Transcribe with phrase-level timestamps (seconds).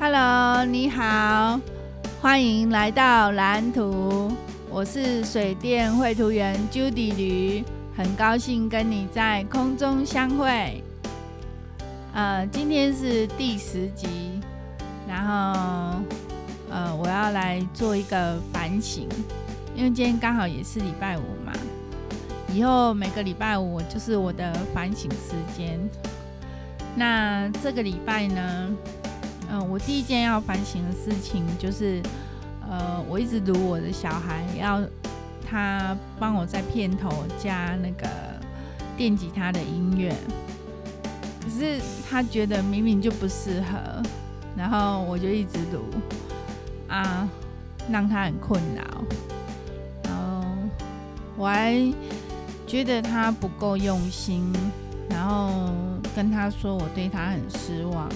[0.00, 1.58] Hello，你好，
[2.22, 4.30] 欢迎来到蓝图。
[4.70, 7.64] 我是水电绘图员 Judy 吕，
[7.96, 10.84] 很高兴跟你在空中相会。
[12.14, 14.40] 呃，今天是第十集，
[15.08, 16.00] 然后
[16.70, 19.08] 呃，我要来做一个反省，
[19.74, 21.52] 因为今天刚好也是礼拜五嘛。
[22.54, 25.76] 以后每个礼拜五就是我的反省时间。
[26.94, 28.70] 那这个礼拜呢？
[29.50, 32.02] 嗯，我第一件要反省的事情就是，
[32.68, 34.82] 呃，我一直读我的小孩，要
[35.48, 37.10] 他帮我在片头
[37.42, 38.06] 加那个
[38.96, 40.14] 电吉他的音乐，
[41.40, 41.80] 可是
[42.10, 44.02] 他觉得明明就不适合，
[44.54, 45.82] 然后我就一直读，
[46.86, 47.26] 啊，
[47.90, 48.82] 让他很困扰，
[50.04, 50.44] 然后
[51.38, 51.74] 我还
[52.66, 54.52] 觉得他不够用心，
[55.08, 55.72] 然后
[56.14, 58.06] 跟他说我对他很失望。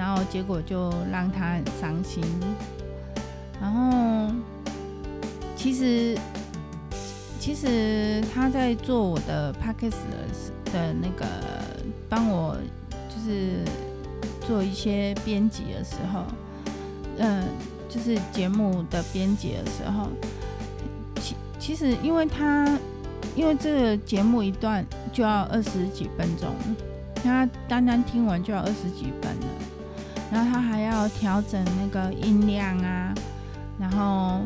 [0.00, 2.24] 然后结果就让他很伤心。
[3.60, 4.34] 然后
[5.54, 6.18] 其实
[7.38, 11.26] 其实他在做我的 podcast 的的那个
[12.08, 12.56] 帮我
[13.10, 13.58] 就是
[14.46, 16.24] 做一些编辑的时候，
[17.18, 17.44] 嗯，
[17.90, 20.08] 就是节目的编辑的时候，
[21.20, 22.66] 其其实因为他
[23.36, 26.48] 因为这个节目一段就要二十几分钟，
[27.22, 29.46] 他单单听完就要二十几分了。
[30.32, 33.12] 然后他还要调整那个音量啊，
[33.80, 34.40] 然后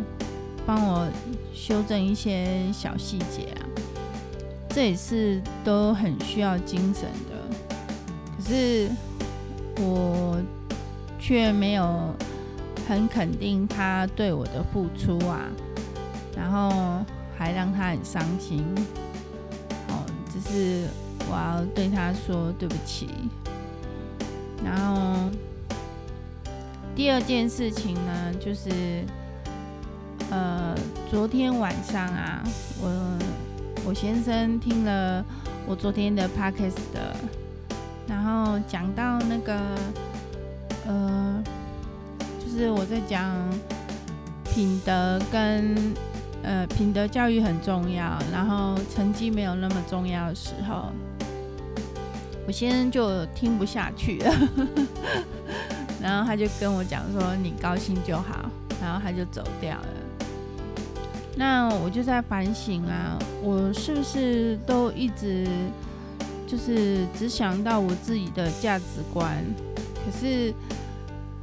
[0.64, 1.06] 帮我
[1.52, 3.60] 修正一些小细节啊，
[4.70, 7.56] 这也是都很需要精神的。
[8.34, 8.88] 可是
[9.78, 10.40] 我
[11.18, 12.14] 却没有
[12.88, 15.42] 很肯定他对我的付出啊，
[16.34, 17.04] 然后
[17.36, 18.64] 还让他很伤心。
[19.88, 20.88] 哦，只是
[21.30, 23.10] 我要对他说对不起，
[24.64, 25.30] 然后。
[26.96, 28.70] 第二件事情呢，就是，
[30.30, 30.74] 呃，
[31.10, 32.40] 昨天晚上啊，
[32.80, 33.18] 我
[33.84, 35.24] 我先生听了
[35.66, 37.16] 我昨天的 podcast 的，
[38.06, 39.60] 然后讲到那个，
[40.86, 41.42] 呃，
[42.38, 43.28] 就是我在讲
[44.44, 45.74] 品德跟
[46.44, 50.92] 呃品德教育很重要，然后成绩没有那么重要的时候，
[52.46, 54.48] 我先生就听不下去了。
[56.04, 58.44] 然后他就跟我讲说：“你高兴就好。”
[58.78, 59.88] 然后他就走掉了。
[61.34, 65.46] 那我就在反省啊，我是不是都一直
[66.46, 69.42] 就是只想到我自己的价值观？
[70.04, 70.52] 可是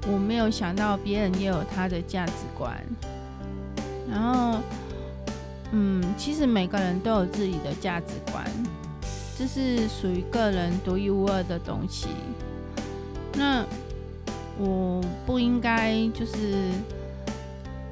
[0.05, 2.71] 我没有想到别人也有他的价值观。
[4.07, 4.59] 然后，
[5.71, 8.45] 嗯，其实每个人都有自己的价值观，
[9.35, 12.09] 这是属于个人独一无二的东西。
[13.33, 13.65] 那。
[14.57, 16.69] 我不应该就是，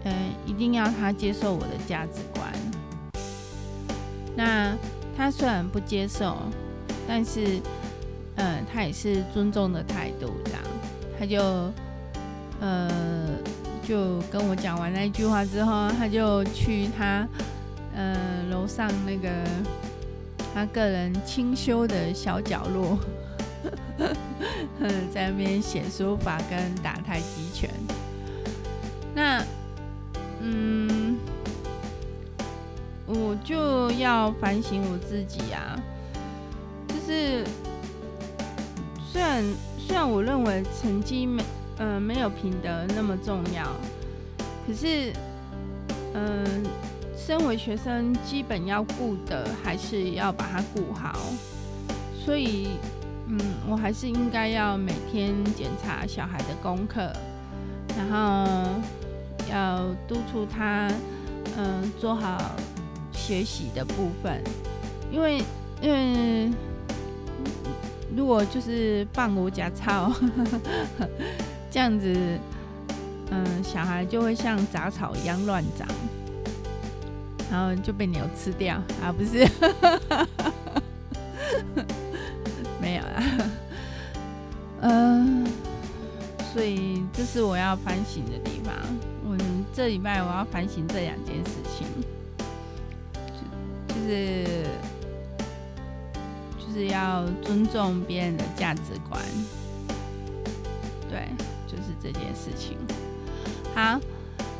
[0.03, 0.13] 嗯，
[0.45, 2.51] 一定要他接受我的价值观。
[4.35, 4.75] 那
[5.17, 6.37] 他虽然不接受，
[7.07, 7.59] 但是，
[8.35, 10.61] 嗯，他也是尊重的态度，这样。
[11.19, 11.71] 他就，
[12.61, 12.89] 呃，
[13.83, 17.27] 就跟我讲完那句话之后，他就去他，
[17.95, 18.17] 呃，
[18.49, 19.29] 楼上那个
[20.53, 22.97] 他个人清修的小角落。
[25.13, 27.69] 在那边写书法跟打太极拳。
[29.13, 29.43] 那，
[30.41, 31.17] 嗯，
[33.05, 35.77] 我就要反省我自己啊。
[36.87, 37.43] 就是，
[39.11, 39.43] 虽然
[39.77, 41.43] 虽然我认为成绩没，
[41.79, 43.65] 嗯、呃，没有品德那么重要，
[44.65, 45.11] 可是，
[46.13, 46.63] 嗯、
[47.17, 51.19] 身为学生，基本要顾的还是要把它顾好，
[52.23, 52.69] 所以。
[53.31, 53.37] 嗯，
[53.69, 57.13] 我还是应该要每天检查小孩的功课，
[57.95, 58.49] 然后
[59.51, 60.89] 要督促他，
[61.55, 62.41] 嗯，做好
[63.11, 64.41] 学习的部分。
[65.11, 65.43] 因为，
[65.79, 66.49] 因为
[68.15, 70.11] 如果就是放无假操
[71.69, 72.11] 这样子，
[73.29, 75.87] 嗯，小孩就会像杂草一样乱长，
[77.51, 79.47] 然后就被牛吃掉啊，不是？
[84.81, 85.45] 嗯、
[86.53, 88.73] 所以这是我要反省的地方。
[89.23, 89.37] 我
[89.73, 91.85] 这礼拜我要反省这两件事情，
[93.27, 94.65] 就，就是
[96.57, 99.21] 就是要尊重别人的价值观，
[101.09, 101.27] 对，
[101.67, 102.77] 就是这件事情。
[103.75, 103.99] 好，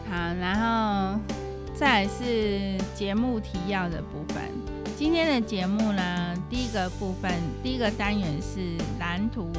[0.10, 1.20] 好，然后
[1.74, 4.44] 再来是节目提要的部分。
[4.96, 6.19] 今天的节目呢，
[6.50, 7.32] 第一个部分，
[7.62, 9.52] 第一个单元是蓝图。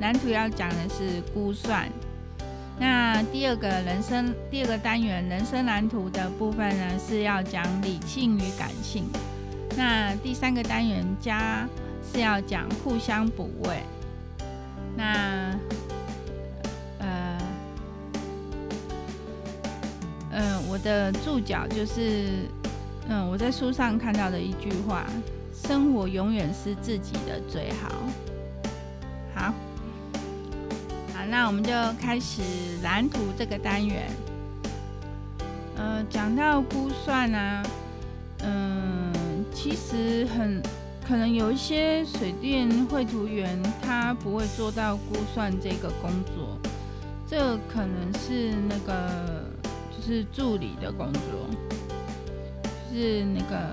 [0.00, 1.88] 蓝图要讲的是估算。
[2.78, 9.04] 那第二个人生，第二个单元人生蓝图的部分呢，是要讲理性与感性。
[9.76, 11.68] 那第三个单元加
[12.12, 13.80] 是要讲互相补位。
[14.96, 15.56] 那
[16.98, 17.38] 呃，
[20.32, 22.48] 嗯、呃，我的注脚就是，
[23.08, 25.06] 嗯，我在书上看到的一句话：
[25.66, 27.90] 生活永远是自己的最好。
[29.34, 29.54] 好。
[31.14, 32.42] 好那我们就开始
[32.82, 34.10] 蓝图这个单元。
[35.76, 37.62] 呃，讲到估算啊，
[38.42, 39.12] 嗯、
[39.52, 40.62] 其实很
[41.06, 46.56] 可能有一些水电绘图员他不会做到估算这个工作，
[47.26, 49.44] 这可能是那个
[49.90, 51.20] 就是助理的工作，
[52.92, 53.68] 是那个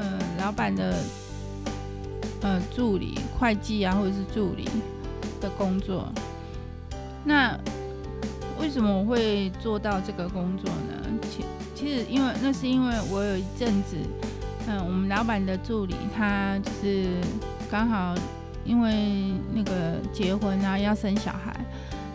[0.00, 0.96] 呃老板的
[2.40, 4.66] 呃助理、会计啊，或者是助理。
[5.40, 6.06] 的工作，
[7.24, 7.58] 那
[8.60, 11.18] 为什么我会做到这个工作呢？
[11.22, 11.42] 其
[11.74, 13.96] 其实因为那是因为我有一阵子，
[14.68, 17.08] 嗯，我们老板的助理他就是
[17.70, 18.14] 刚好
[18.66, 21.58] 因为那个结婚啊要生小孩，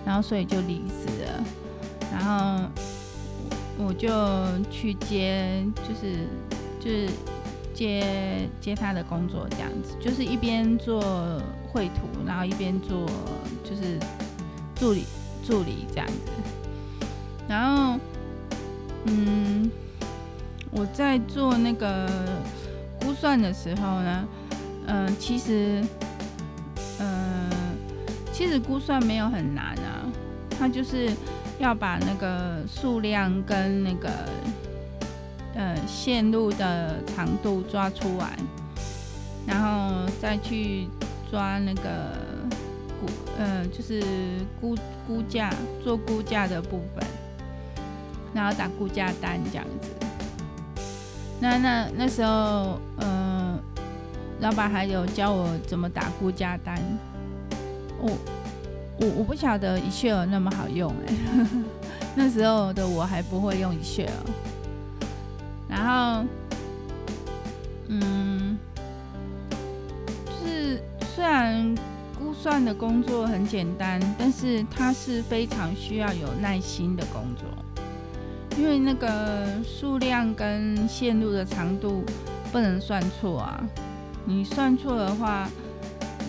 [0.06, 1.44] 然后所以就离职了，
[2.12, 2.70] 然后
[3.80, 4.08] 我就
[4.70, 6.28] 去接，就是
[6.80, 7.10] 就是
[7.76, 11.00] 接接他的工作这样子，就是一边做。
[11.76, 13.06] 绘图，然后一边做
[13.62, 14.00] 就是
[14.76, 15.04] 助理
[15.46, 16.32] 助理这样子，
[17.50, 18.00] 然后
[19.04, 19.70] 嗯，
[20.72, 22.10] 我在做那个
[23.02, 24.26] 估算的时候呢，
[24.88, 25.84] 嗯、其实
[27.00, 27.50] 嗯、
[28.32, 30.08] 其实估算没有很难啊，
[30.58, 31.12] 它就是
[31.60, 34.10] 要把那个数量跟那个
[35.56, 38.38] 呃线路的长度抓出来，
[39.48, 40.88] 然后再去。
[41.32, 42.14] 抓那个
[43.02, 43.08] 估，
[43.40, 44.00] 呃，就是
[44.62, 45.52] 估估价，
[45.84, 47.04] 做估价的部分，
[48.32, 49.90] 然后打估价单这样子。
[51.42, 53.60] 那那那时候，呃，
[54.40, 56.80] 老板还有教我怎么打估价单。
[58.00, 58.12] 我
[59.00, 61.14] 我我不晓得 Excel 那么好用哎、
[62.16, 64.08] 那时候的我还不会用 Excel。
[65.76, 66.26] 然后，
[67.90, 68.58] 嗯。
[70.42, 70.82] 是
[71.14, 71.76] 虽然
[72.18, 77.46] 估算的工作很简单，但是它是非常需要有耐心的工作，
[78.58, 82.04] 因为那个数量跟线路的长度
[82.54, 83.62] 不能算错啊！
[84.24, 85.50] 你算错的话，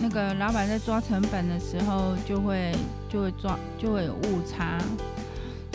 [0.01, 2.75] 那个老板在抓成本的时候就会
[3.07, 4.77] 就会抓就会有误差。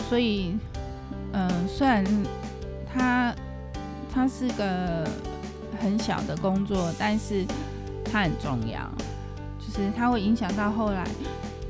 [0.09, 0.55] 所以，
[1.31, 2.05] 嗯、虽然
[2.93, 3.33] 它
[4.13, 5.07] 它是个
[5.81, 7.45] 很小的工作，但是。
[8.11, 8.87] 它很重要，
[9.57, 11.03] 就是它会影响到后来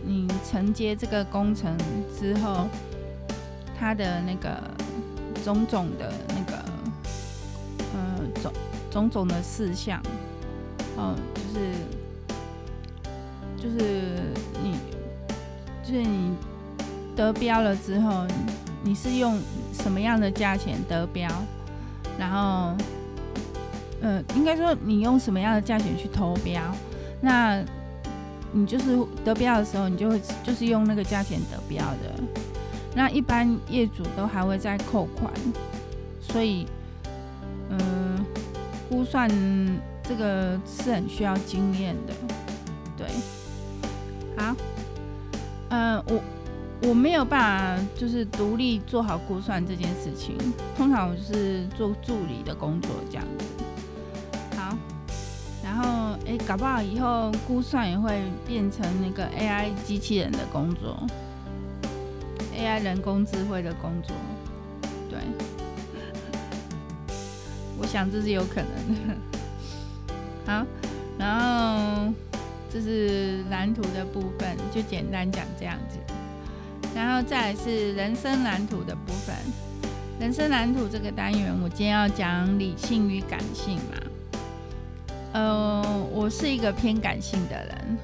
[0.03, 1.73] 你承接这个工程
[2.19, 2.67] 之后，
[3.79, 4.61] 它的那个
[5.41, 6.65] 种种的那个，
[7.93, 8.53] 呃，种
[8.91, 10.01] 种种的事项，
[10.97, 11.71] 嗯，就是
[13.57, 14.01] 就是
[14.61, 14.77] 你
[15.81, 16.35] 就是你
[17.15, 18.27] 得标了之后，
[18.83, 19.39] 你是用
[19.71, 21.29] 什么样的价钱得标，
[22.18, 22.75] 然后。
[24.06, 26.62] 呃，应该说你用什么样的价钱去投标，
[27.22, 27.63] 那
[28.51, 32.22] 你就是得标的时候，你就会就是用那个价钱得标的。
[32.93, 35.32] 那一般业主都还会再扣款，
[36.20, 36.67] 所以，
[37.70, 38.25] 嗯、
[38.89, 39.29] 估算
[40.03, 42.13] 这个是很需要经验的。
[42.98, 43.08] 对，
[44.36, 44.53] 好，
[45.70, 46.22] 呃，我
[46.85, 50.35] 我没有办法就是独立做好估算这件事情，
[50.75, 53.45] 通常我就是做助理的工作这样子。
[54.57, 54.77] 好
[55.63, 61.07] 然后，哎，搞不好以后估算也会变成那个 AI 机器人的工作
[62.53, 64.13] ，AI 人工智慧的工作，
[65.09, 65.19] 对，
[67.79, 69.15] 我想这是有可能的。
[70.51, 70.65] 好，
[71.17, 72.13] 然后
[72.69, 75.97] 这是蓝图的部分，就简单讲这样子。
[76.95, 79.35] 然后再来是人生蓝图的部分，
[80.19, 83.97] 人生蓝图这个单元，我今天要讲理性与感性嘛。
[85.33, 85.81] 呃，
[86.12, 87.97] 我是一个偏感性的人，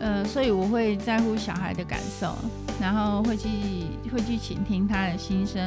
[0.00, 2.34] 呃，所以我会在乎小孩的感受，
[2.80, 3.48] 然后会去
[4.12, 5.64] 会去倾听他的心声。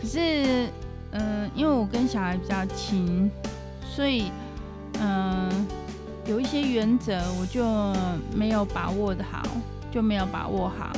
[0.00, 0.66] 可是，
[1.10, 3.30] 嗯、呃，因为我跟小孩比较亲，
[3.94, 4.30] 所以，
[4.98, 5.66] 嗯、呃，
[6.26, 7.62] 有一些原则我就
[8.34, 9.42] 没有把握的好，
[9.94, 10.90] 就没有把握好。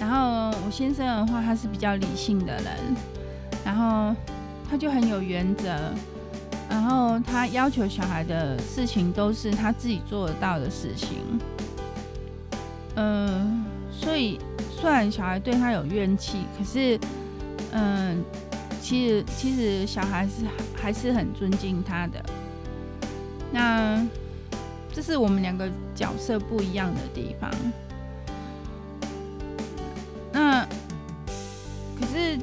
[0.00, 2.66] 然后我先生的话，他是比较理性的人，
[3.64, 4.12] 然后
[4.68, 5.68] 他就很有原则。
[6.68, 11.18] 然后他要求小孩的事情都是他自己做得到的事情，
[12.96, 14.40] 嗯，所以
[14.70, 16.98] 虽然小孩对他有怨气，可是，
[17.72, 18.24] 嗯，
[18.80, 22.24] 其实其实小孩是还是很尊敬他的。
[23.52, 24.02] 那
[24.94, 27.50] 这是我们两个角色不一样的地方。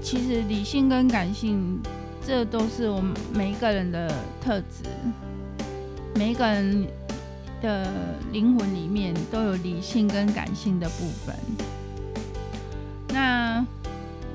[0.01, 1.79] 其实理性跟感性，
[2.25, 4.89] 这都是我们每一个人的特质，
[6.15, 6.87] 每一个人。
[7.61, 7.91] 的
[8.31, 11.35] 灵魂里面都有理性跟感性的部分。
[13.09, 13.65] 那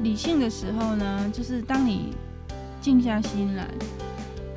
[0.03, 2.15] 理性的时候呢，就是当你
[2.83, 3.67] 静下心来，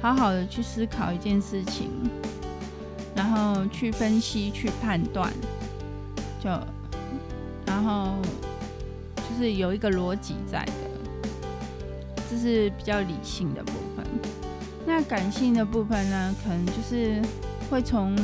[0.01, 1.89] 好好的去思考一件事情，
[3.15, 5.31] 然后去分析、去判断，
[6.43, 6.49] 就
[7.65, 8.17] 然后
[9.15, 10.86] 就是有一个逻辑在的，
[12.37, 14.05] 是比较理性的部分。
[14.85, 17.21] 那感性的部分呢，可能就是。
[17.69, 18.15] 会从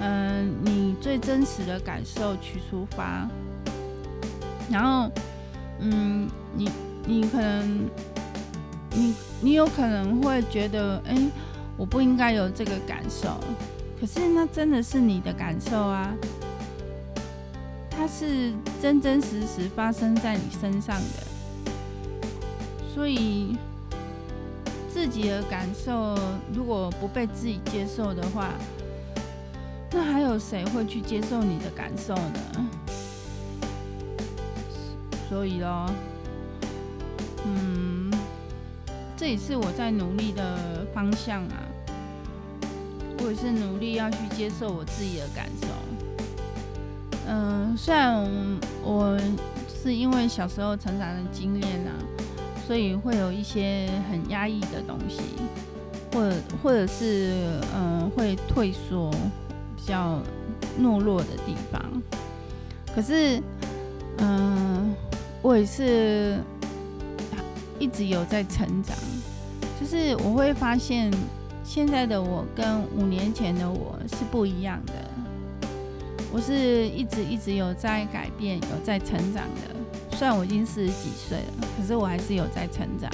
[0.00, 3.28] 嗯、你最真实的感受去出发，
[4.68, 5.08] 然后
[5.78, 6.68] 嗯你
[7.06, 7.88] 你可能
[8.90, 11.16] 你你有可能会觉得哎，
[11.76, 13.38] 我不应该有这个感受，
[14.00, 16.12] 可是那真的是你的感受啊，
[17.88, 18.52] 它是
[18.82, 21.25] 真真实实发生在你身上的，
[22.96, 23.54] 所以。
[24.88, 26.18] 自己的感受
[26.54, 28.48] 如果不被自己接受的话，
[29.92, 32.66] 那还有谁会去接受你的感受呢？
[35.28, 35.92] 所以咯，
[37.44, 38.10] 嗯，
[39.18, 41.62] 这也是我在努力的方向啊。
[43.18, 45.68] 我也是努力要去接受我自己的感受。
[47.28, 48.26] 嗯，虽然
[48.82, 49.20] 我
[49.68, 51.92] 是因为小时候成长的经验啊。
[52.66, 55.20] 所以会有一些很压抑的东西，
[56.12, 59.10] 或者或者是嗯、会退缩、
[59.76, 60.20] 比较
[60.80, 61.80] 懦弱的地方。
[62.94, 63.40] 可是
[64.18, 64.94] 嗯、
[65.42, 66.38] 我也是
[67.78, 68.96] 一直有在成长，
[69.78, 71.12] 就是我会发现
[71.62, 74.92] 现在的我跟五年前的我是不一样的。
[76.32, 79.75] 我是一直一直有在改变、有在成长的。
[80.18, 83.10] 虽然我已经四十几岁了，可是我还是有在成长，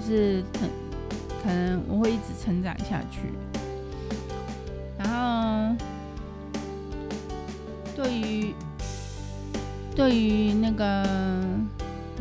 [0.00, 0.60] 就是可
[1.42, 3.20] 可能我会一直成长下去。
[4.98, 5.76] 然后
[7.94, 8.54] 对于
[9.94, 11.06] 对于那个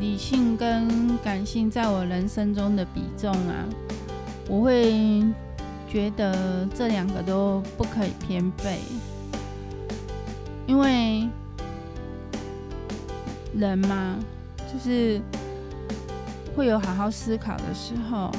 [0.02, 3.64] 理性跟感性在我人生中的比重啊，
[4.50, 5.24] 我会
[5.90, 8.80] 觉得这两个都不可以偏废，
[10.66, 11.30] 因为。
[13.58, 14.16] 人嘛，
[14.72, 15.20] 就是
[16.56, 18.32] 会有好好思考的时候，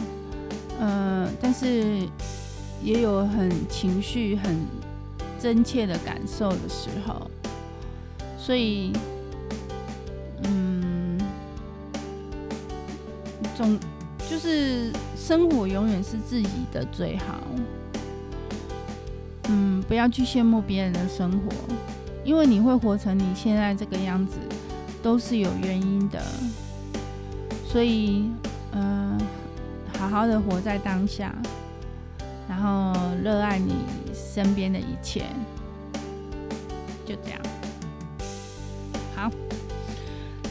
[0.79, 2.07] 呃，但是
[2.83, 4.57] 也有很情绪很
[5.41, 7.29] 真切的感受的时候，
[8.39, 8.93] 所以，
[10.45, 11.19] 嗯，
[13.57, 13.79] 总
[14.31, 17.41] 就是生活永远是自己的最好，
[19.49, 21.49] 嗯，不要去羡慕别人的生活，
[22.25, 24.39] 因为你会活成你现在这个样子。
[25.09, 26.23] 都是有原因的，
[27.67, 28.31] 所以，
[28.73, 29.19] 嗯、
[29.99, 31.35] 好好的活在当下，
[32.47, 32.93] 然后
[33.25, 33.73] 热爱你
[34.13, 35.25] 身边的一切，
[37.07, 37.41] 就这样。
[39.17, 39.31] 好，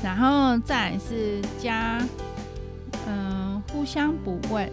[0.03, 2.03] 然后再是加，
[3.07, 4.71] 嗯、互相补位。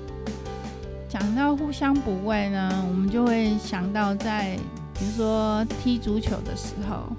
[1.10, 4.56] 讲到互相补位呢，我们就会想到在，
[4.98, 7.12] 比如说踢足球的时候，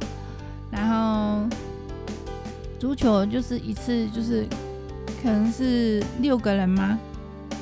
[0.72, 1.48] 然后。
[2.86, 4.46] 足球就是一次，就是
[5.20, 7.00] 可能是六个人吗？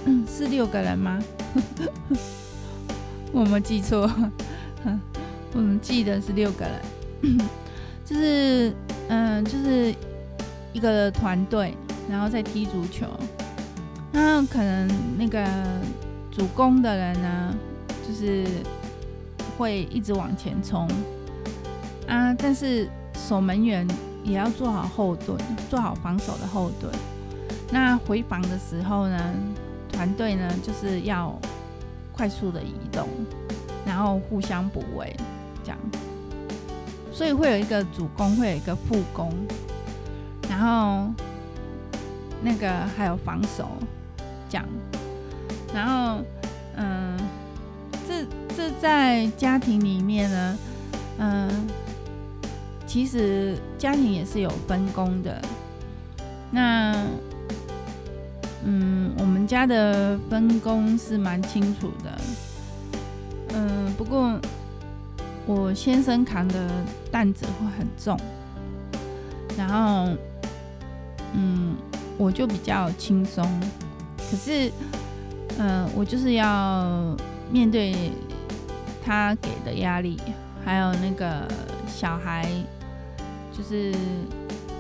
[0.28, 1.18] 是六个人吗？
[3.32, 4.02] 我没记错，
[5.56, 7.40] 我们记得是六个人，
[8.04, 8.74] 就是
[9.08, 9.96] 嗯，就是
[10.74, 11.74] 一个团队，
[12.10, 13.06] 然后再踢足球。
[14.12, 15.42] 那可能那个
[16.34, 17.56] 主攻的人呢，
[18.06, 18.44] 就是
[19.58, 20.86] 会一直往前冲
[22.10, 23.88] 啊，但是守门员。
[24.24, 25.38] 也要做好后盾，
[25.70, 26.94] 做好防守的后盾。
[27.72, 29.34] 那回防的时候呢，
[29.92, 31.38] 团队呢就是要
[32.12, 33.08] 快速的移动，
[33.86, 35.16] 然后互相补位，
[35.64, 35.78] 这样。
[37.12, 39.32] 所以会有一个主攻，会有一个副攻，
[40.50, 41.12] 然后
[42.42, 43.70] 那个还有防守，
[44.50, 44.66] 这样。
[45.74, 46.24] 然后，
[46.76, 47.18] 嗯，
[48.08, 48.26] 这
[48.56, 50.58] 这在家庭里面呢，
[52.94, 55.42] 其实家庭也是有分工的。
[56.52, 56.94] 那，
[58.64, 62.22] 嗯，我们家的分工是蛮清楚的。
[63.56, 64.40] 嗯，不过
[65.48, 66.70] 我先生扛的
[67.12, 68.16] 担子会很重，
[69.58, 70.16] 然后
[71.34, 71.76] 嗯，
[72.20, 73.44] 我就比较轻松。
[74.30, 74.72] 可是，
[75.58, 77.18] 嗯、我就是要
[77.52, 78.12] 面对
[79.04, 80.16] 他给的压力，
[80.64, 81.48] 还有那个
[81.88, 82.48] 小孩，
[83.56, 83.94] 就是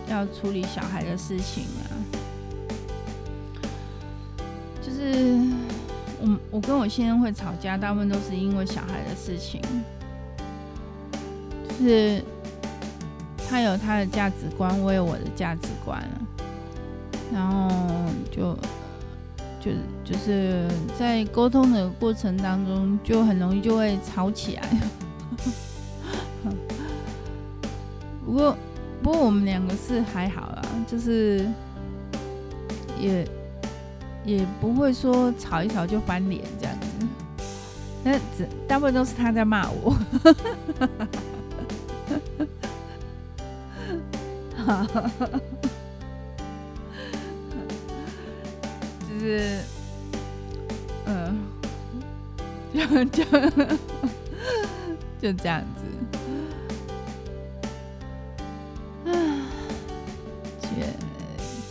[0.09, 1.85] 要处理小孩的事情啊。
[4.81, 5.37] 就是
[6.19, 9.61] 我我跟我先生会吵架，大部分都是因为小孩的事情。
[11.79, 12.23] 就是
[13.47, 16.03] 他有他的价值观，我有我的价值观，
[17.31, 17.69] 然后
[18.31, 18.57] 就。
[19.63, 19.71] 就
[20.03, 20.67] 就是
[20.99, 24.69] 在沟通的过程当中，就很容易就会吵起来。
[28.25, 28.57] 不过，
[29.01, 31.47] 不过我们两个是还好啦，就是
[32.99, 33.27] 也
[34.25, 36.87] 也不会说吵一吵就翻脸这样子。
[38.03, 39.91] 那只大部分都是他在骂我
[44.65, 45.29] 哈哈哈哈
[49.07, 49.19] 就。
[49.19, 49.59] 是，
[51.05, 51.37] 嗯，
[52.73, 53.23] 就就
[55.21, 55.82] 就这样子，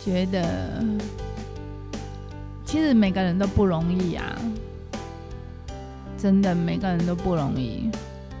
[0.03, 0.83] 觉得
[2.65, 4.35] 其实每个人都不容易啊，
[6.17, 7.89] 真的每个人都不容易。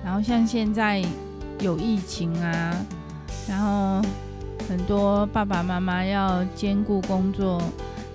[0.03, 1.03] 然后像现在
[1.59, 2.75] 有疫情啊，
[3.47, 4.01] 然后
[4.67, 7.61] 很多爸爸妈妈要兼顾工作。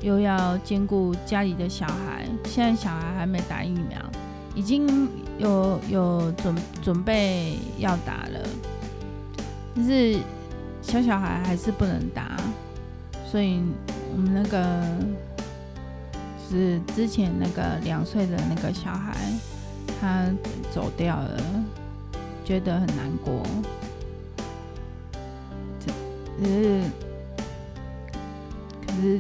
[0.01, 3.99] 又要兼顾家里的小孩，现在小孩还没打疫苗，
[4.55, 8.39] 已经有有准准备要打了，
[9.75, 10.17] 但是
[10.81, 12.38] 小小孩还是不能打，
[13.31, 13.61] 所以
[14.13, 14.83] 我们那个
[16.49, 19.15] 是之前那个两岁的那个小孩，
[20.01, 20.27] 他
[20.73, 21.41] 走掉了，
[22.45, 23.43] 觉得很难过，
[25.79, 26.83] 只是。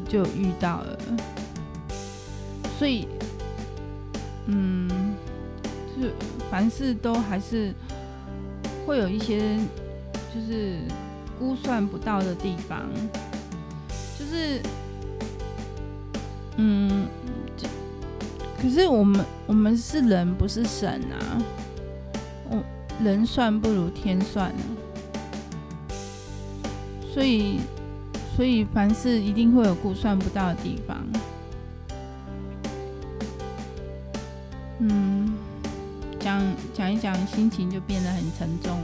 [0.08, 0.98] 就遇到了，
[2.80, 3.06] 所以，
[4.46, 5.14] 嗯，
[5.94, 6.08] 就
[6.50, 7.72] 凡事都还是
[8.84, 9.56] 会有一些
[10.34, 10.80] 就是
[11.38, 12.80] 估算不到的地方，
[14.28, 14.60] 是，
[16.56, 17.06] 嗯，
[18.60, 21.42] 可是我们我们是人，不是神啊，
[22.50, 22.62] 我
[23.02, 24.64] 人算不如天算啊，
[27.12, 27.60] 所以。
[28.36, 30.96] 所以凡事一定会有估算不到的地方。
[34.78, 35.34] 嗯，
[36.20, 36.40] 讲
[36.72, 38.78] 讲一讲，心情就变得很沉重。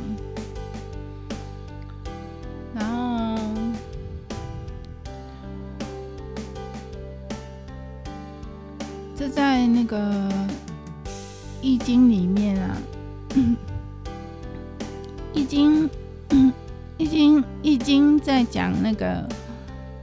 [15.33, 15.89] 易经》
[16.97, 19.27] 《易经》《易经》在讲那个。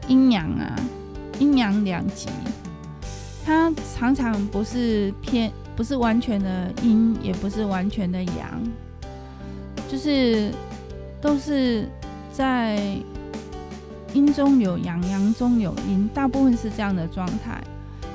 [0.08, 0.76] 阴阳啊，
[1.39, 2.28] 阴阳两极，
[3.46, 8.62] 它常常不是偏，不是完全的阴，也不是完全的阳，
[9.88, 10.52] 就是
[11.22, 11.88] 都是
[12.34, 12.82] 在
[14.13, 17.63] 阴中有阳，阳中有阴，大部分是这样的状态。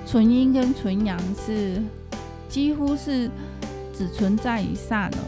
[0.07, 1.81] 纯阴跟纯阳是
[2.49, 3.31] 几乎是
[3.97, 5.19] 只存在于刹那，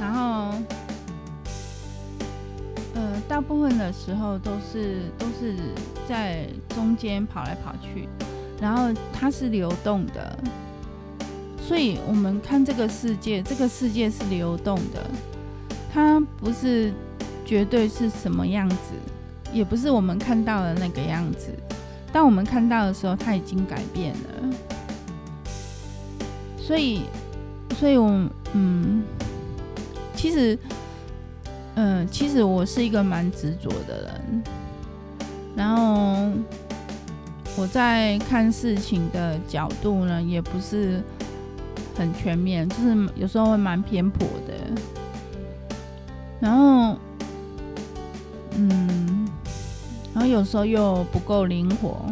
[0.00, 0.54] 然后。
[2.96, 5.56] 呃大部分的时候都是都是
[6.08, 8.08] 在中间跑来跑去，
[8.60, 10.38] 然后它是流动的，
[11.60, 15.04] 所以我们看这个世界，这个世界是流动的，
[15.92, 16.92] 它不是
[17.44, 18.76] 绝对是什么样子，
[19.52, 21.48] 也不是我们看到的那个样子。
[22.12, 24.73] 当我们看到的时候，它已经改变了。
[26.66, 27.02] 所以，
[27.78, 28.08] 所以我
[28.54, 29.02] 嗯，
[30.14, 30.58] 其实。
[31.76, 34.42] 嗯，其实我是一个蛮执着的人，
[35.56, 36.30] 然后
[37.56, 41.02] 我在看事情的角度呢，也不是
[41.96, 44.54] 很全面，就是有时候会蛮偏颇的。
[46.38, 46.96] 然后，
[48.56, 49.28] 嗯，
[50.14, 52.06] 然后有时候又不够灵活，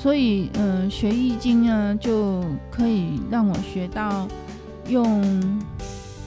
[0.00, 4.28] 所以，嗯，学易经呢，就可以让我学到
[4.86, 5.60] 用。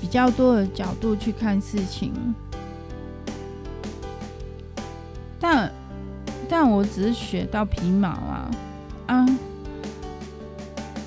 [0.01, 2.11] 比较多的角度去看事情，
[5.39, 5.71] 但
[6.49, 8.51] 但我只是学到皮毛啊
[9.05, 9.25] 啊，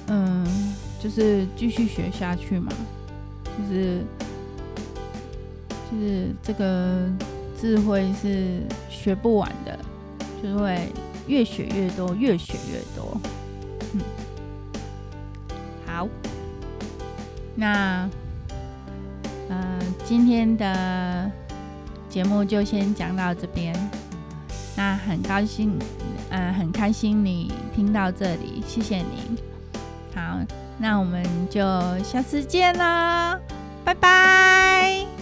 [0.06, 0.46] 嗯，
[1.02, 2.70] 就是继续学下去嘛，
[3.58, 4.00] 就是
[5.90, 7.10] 就是这个
[7.60, 9.76] 智慧是学不完的，
[10.40, 10.88] 就是会
[11.26, 13.20] 越学越多，越学越多，
[13.94, 14.00] 嗯，
[15.86, 16.08] 好，
[17.54, 18.08] 那
[19.48, 21.30] 呃，今天的
[22.08, 23.74] 节目就先讲到这边。
[24.76, 25.78] 那很高兴，
[26.30, 29.38] 呃，很开心你听到这里，谢谢你。
[30.14, 30.40] 好，
[30.78, 31.60] 那我们就
[32.02, 33.38] 下次见啦，
[33.84, 35.13] 拜拜。